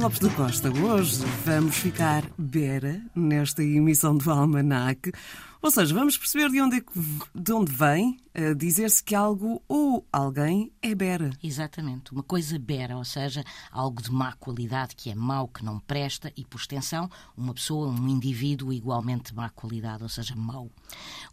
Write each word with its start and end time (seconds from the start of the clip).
Lopes 0.00 0.18
da 0.20 0.30
Costa. 0.30 0.70
Hoje 0.70 1.22
vamos 1.44 1.76
ficar 1.76 2.24
beira 2.38 3.02
nesta 3.14 3.62
emissão 3.62 4.16
do 4.16 4.30
Almanac. 4.30 5.12
Ou 5.62 5.70
seja, 5.70 5.94
vamos 5.94 6.16
perceber 6.16 6.48
de 6.48 6.58
onde, 6.58 6.76
é 6.76 6.80
que, 6.80 6.90
de 7.34 7.52
onde 7.52 7.70
vem 7.70 8.16
uh, 8.34 8.54
dizer-se 8.54 9.04
que 9.04 9.14
algo 9.14 9.62
ou 9.68 10.06
alguém 10.10 10.72
é 10.80 10.94
bera. 10.94 11.30
Exatamente, 11.42 12.12
uma 12.12 12.22
coisa 12.22 12.58
bera, 12.58 12.96
ou 12.96 13.04
seja, 13.04 13.44
algo 13.70 14.00
de 14.00 14.10
má 14.10 14.32
qualidade, 14.32 14.96
que 14.96 15.10
é 15.10 15.14
mau, 15.14 15.46
que 15.46 15.62
não 15.62 15.78
presta, 15.78 16.32
e 16.34 16.46
por 16.46 16.58
extensão, 16.58 17.10
uma 17.36 17.52
pessoa, 17.52 17.88
um 17.88 18.08
indivíduo 18.08 18.72
igualmente 18.72 19.32
de 19.32 19.36
má 19.36 19.50
qualidade, 19.50 20.02
ou 20.02 20.08
seja, 20.08 20.34
mau. 20.34 20.70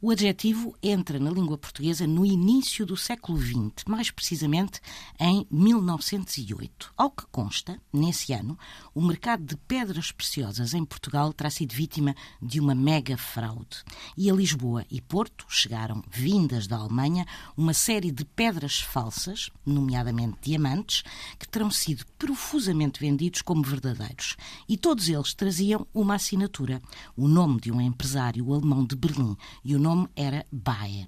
O 0.01 0.11
adjetivo 0.11 0.75
entra 0.83 1.17
na 1.19 1.31
língua 1.31 1.57
portuguesa 1.57 2.05
no 2.05 2.25
início 2.25 2.85
do 2.85 2.97
século 2.97 3.39
XX, 3.39 3.85
mais 3.87 4.11
precisamente 4.11 4.81
em 5.17 5.47
1908. 5.49 6.91
Ao 6.97 7.09
que 7.09 7.25
consta, 7.27 7.81
nesse 7.93 8.33
ano, 8.33 8.59
o 8.93 9.01
mercado 9.01 9.45
de 9.45 9.55
pedras 9.55 10.11
preciosas 10.11 10.73
em 10.73 10.83
Portugal 10.83 11.31
terá 11.31 11.49
sido 11.49 11.73
vítima 11.73 12.13
de 12.41 12.59
uma 12.59 12.75
mega 12.75 13.17
fraude 13.17 13.85
e 14.17 14.31
a 14.31 14.33
Lisboa 14.33 14.83
e 14.89 14.99
Porto 14.99 15.45
chegaram, 15.47 16.03
vindas 16.09 16.65
da 16.65 16.77
Alemanha, 16.77 17.25
uma 17.55 17.73
série 17.73 18.11
de 18.11 18.25
pedras 18.25 18.79
falsas, 18.79 19.51
nomeadamente 19.63 20.39
diamantes, 20.41 21.03
que 21.37 21.47
terão 21.47 21.69
sido 21.69 22.03
profusamente 22.17 22.99
vendidos 22.99 23.43
como 23.43 23.61
verdadeiros. 23.61 24.35
E 24.67 24.75
todos 24.75 25.07
eles 25.07 25.35
traziam 25.35 25.85
uma 25.93 26.15
assinatura, 26.15 26.81
o 27.15 27.27
nome 27.27 27.61
de 27.61 27.71
um 27.71 27.79
empresário 27.79 28.51
alemão 28.51 28.83
de 28.83 28.95
Berlim, 28.95 29.37
e 29.63 29.75
o 29.75 29.79
nome 29.79 30.09
era 30.15 30.45
Bayer. 30.51 31.07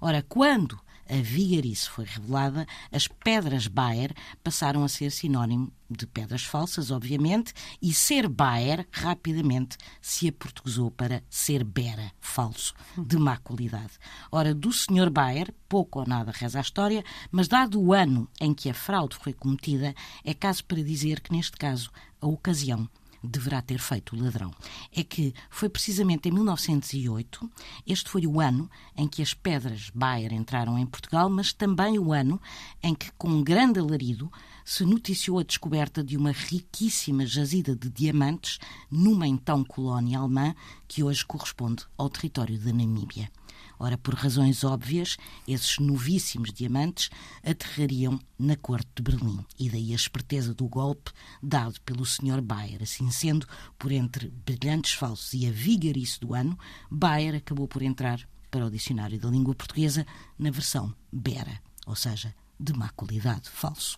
Ora, 0.00 0.24
quando 0.28 0.80
a 1.08 1.22
vigarice 1.22 1.88
foi 1.88 2.04
revelada, 2.04 2.66
as 2.92 3.08
pedras 3.08 3.66
Bayer 3.66 4.12
passaram 4.42 4.84
a 4.84 4.88
ser 4.88 5.10
sinónimo 5.10 5.72
de 5.90 6.06
pedras 6.06 6.44
falsas, 6.44 6.90
obviamente, 6.90 7.54
e 7.80 7.94
ser 7.94 8.28
Bayer 8.28 8.86
rapidamente 8.92 9.78
se 10.02 10.28
aportuguesou 10.28 10.90
para 10.90 11.22
ser 11.30 11.64
Bera, 11.64 12.12
falso, 12.20 12.74
de 12.96 13.16
má 13.16 13.38
qualidade. 13.38 13.92
Ora, 14.30 14.54
do 14.54 14.70
Sr. 14.70 15.08
Bayer, 15.10 15.54
pouco 15.68 16.00
ou 16.00 16.06
nada 16.06 16.30
reza 16.30 16.58
a 16.58 16.62
história, 16.62 17.02
mas 17.30 17.48
dado 17.48 17.80
o 17.80 17.94
ano 17.94 18.28
em 18.40 18.52
que 18.52 18.68
a 18.68 18.74
fraude 18.74 19.16
foi 19.16 19.32
cometida, 19.32 19.94
é 20.24 20.34
caso 20.34 20.64
para 20.64 20.82
dizer 20.82 21.20
que, 21.20 21.32
neste 21.32 21.56
caso, 21.56 21.90
a 22.20 22.26
ocasião 22.26 22.88
deverá 23.22 23.60
ter 23.60 23.78
feito 23.78 24.14
o 24.14 24.22
ladrão. 24.22 24.52
É 24.92 25.02
que 25.02 25.34
foi 25.50 25.68
precisamente 25.68 26.28
em 26.28 26.32
1908, 26.32 27.50
este 27.86 28.10
foi 28.10 28.26
o 28.26 28.40
ano 28.40 28.70
em 28.96 29.08
que 29.08 29.22
as 29.22 29.34
pedras 29.34 29.90
Bayer 29.94 30.32
entraram 30.32 30.78
em 30.78 30.86
Portugal, 30.86 31.28
mas 31.28 31.52
também 31.52 31.98
o 31.98 32.12
ano 32.12 32.40
em 32.82 32.94
que, 32.94 33.10
com 33.12 33.42
grande 33.42 33.78
alarido, 33.78 34.30
se 34.64 34.84
noticiou 34.84 35.38
a 35.38 35.42
descoberta 35.42 36.04
de 36.04 36.16
uma 36.16 36.30
riquíssima 36.30 37.24
jazida 37.24 37.74
de 37.74 37.88
diamantes 37.88 38.58
numa 38.90 39.26
então 39.26 39.64
colónia 39.64 40.18
alemã 40.18 40.54
que 40.86 41.02
hoje 41.02 41.24
corresponde 41.24 41.84
ao 41.96 42.10
território 42.10 42.58
da 42.58 42.72
Namíbia. 42.72 43.30
Ora, 43.78 43.96
por 43.96 44.14
razões 44.14 44.64
óbvias, 44.64 45.16
esses 45.46 45.78
novíssimos 45.78 46.52
diamantes 46.52 47.10
aterrariam 47.44 48.18
na 48.38 48.56
corte 48.56 48.88
de 48.96 49.02
Berlim. 49.02 49.44
E 49.58 49.70
daí 49.70 49.92
a 49.92 49.96
esperteza 49.96 50.52
do 50.54 50.68
golpe 50.68 51.12
dado 51.42 51.80
pelo 51.82 52.04
Sr. 52.04 52.40
Bayer. 52.42 52.82
Assim 52.82 53.10
sendo, 53.10 53.46
por 53.78 53.92
entre 53.92 54.30
brilhantes 54.44 54.92
falsos 54.92 55.32
e 55.34 55.46
a 55.46 55.50
vigarice 55.50 56.20
do 56.20 56.34
ano, 56.34 56.58
Bayer 56.90 57.36
acabou 57.36 57.68
por 57.68 57.82
entrar 57.82 58.20
para 58.50 58.66
o 58.66 58.70
dicionário 58.70 59.18
da 59.18 59.28
língua 59.28 59.54
portuguesa 59.54 60.06
na 60.38 60.50
versão 60.50 60.94
Bera, 61.12 61.60
ou 61.86 61.94
seja, 61.94 62.34
de 62.58 62.72
má 62.72 62.88
qualidade, 62.90 63.48
falso. 63.48 63.96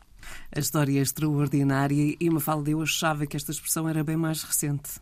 A 0.54 0.60
história 0.60 0.98
é 0.98 1.02
extraordinária 1.02 2.16
e 2.20 2.30
Mafalda, 2.30 2.70
eu 2.70 2.82
achava 2.82 3.26
que 3.26 3.36
esta 3.36 3.50
expressão 3.50 3.88
era 3.88 4.04
bem 4.04 4.16
mais 4.16 4.42
recente. 4.42 5.00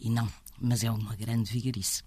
E 0.00 0.08
não, 0.08 0.28
mas 0.60 0.82
é 0.82 0.90
uma 0.90 1.14
grande 1.14 1.52
vigarice. 1.52 2.02